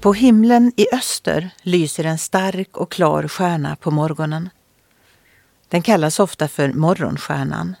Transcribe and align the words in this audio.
På 0.00 0.12
himlen 0.12 0.72
i 0.76 0.86
öster 0.92 1.50
lyser 1.62 2.04
en 2.04 2.18
stark 2.18 2.76
och 2.76 2.90
klar 2.90 3.28
stjärna 3.28 3.76
på 3.76 3.90
morgonen. 3.90 4.50
Den 5.68 5.82
kallas 5.82 6.20
ofta 6.20 6.48
för 6.48 6.72
morgonstjärnan. 6.72 7.76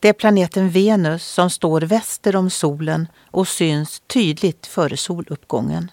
Det 0.00 0.08
är 0.08 0.12
planeten 0.12 0.70
Venus 0.70 1.24
som 1.24 1.50
står 1.50 1.80
väster 1.80 2.36
om 2.36 2.50
solen 2.50 3.08
och 3.30 3.48
syns 3.48 4.02
tydligt 4.06 4.66
före 4.66 4.96
soluppgången. 4.96 5.90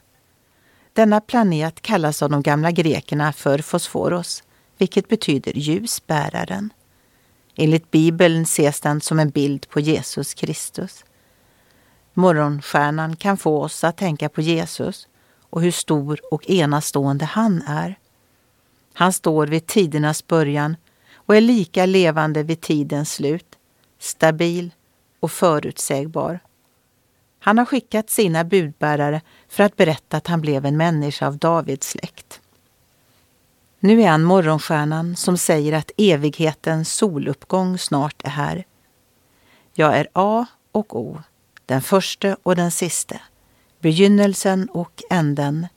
Denna 0.94 1.22
planet 1.22 1.82
kallas 1.82 2.22
av 2.22 2.30
de 2.30 2.42
gamla 2.42 2.72
grekerna 2.72 3.34
för 3.34 3.60
Fosforos, 3.60 4.44
vilket 4.78 5.08
betyder 5.08 5.58
ljusbäraren. 5.58 6.74
Enligt 7.56 7.92
Bibeln 7.92 8.44
ses 8.44 8.80
den 8.80 9.02
som 9.02 9.20
en 9.20 9.30
bild 9.30 9.70
på 9.70 9.80
Jesus 9.80 10.34
Kristus. 10.34 11.06
Morgonstjärnan 12.14 13.16
kan 13.16 13.38
få 13.38 13.62
oss 13.62 13.84
att 13.84 13.98
tänka 13.98 14.30
på 14.30 14.42
Jesus 14.42 15.08
och 15.50 15.62
hur 15.62 15.72
stor 15.72 16.20
och 16.32 16.50
enastående 16.50 17.26
han 17.26 17.62
är. 17.68 18.00
Han 18.94 19.14
står 19.14 19.48
vid 19.48 19.66
tidernas 19.66 20.28
början 20.28 20.76
och 21.16 21.36
är 21.36 21.42
lika 21.42 21.86
levande 21.86 22.44
vid 22.44 22.62
tidens 22.62 23.14
slut, 23.14 23.56
stabil 24.00 24.72
och 25.20 25.32
förutsägbar. 25.32 26.40
Han 27.40 27.58
har 27.58 27.66
skickat 27.66 28.10
sina 28.10 28.44
budbärare 28.44 29.22
för 29.50 29.64
att 29.64 29.76
berätta 29.76 30.18
att 30.18 30.28
han 30.28 30.42
blev 30.42 30.66
en 30.66 30.78
människa 30.78 31.28
av 31.28 31.38
Davids 31.38 31.90
släkt. 31.90 32.42
Nu 33.80 34.02
är 34.02 34.08
han 34.08 34.24
morgonstjärnan 34.24 35.16
som 35.16 35.38
säger 35.38 35.74
att 35.74 35.92
evighetens 35.98 36.94
soluppgång 36.94 37.78
snart 37.78 38.22
är 38.24 38.30
här. 38.30 38.66
Jag 39.74 39.98
är 39.98 40.08
A 40.14 40.46
och 40.72 41.00
O, 41.00 41.22
den 41.66 41.82
första 41.82 42.38
och 42.44 42.56
den 42.56 42.72
siste, 42.72 43.22
begynnelsen 43.80 44.70
och 44.70 45.04
änden. 45.10 45.68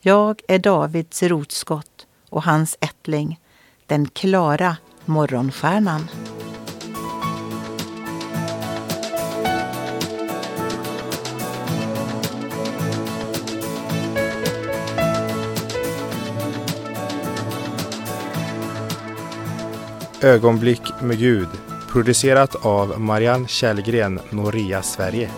Jag 0.00 0.40
är 0.48 0.58
Davids 0.58 1.22
rotskott 1.22 2.06
och 2.30 2.42
hans 2.42 2.76
ättling, 2.80 3.40
den 3.86 4.08
klara 4.08 4.76
morgonstjärnan. 5.04 6.08
Ögonblick 20.22 20.82
med 21.02 21.18
Gud 21.18 21.48
producerat 21.96 22.54
av 22.54 23.00
Marianne 23.00 23.48
Källgren, 23.48 24.20
Noria 24.30 24.82
Sverige. 24.82 25.30